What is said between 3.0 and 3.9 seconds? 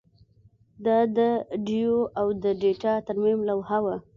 ترمیم لوحه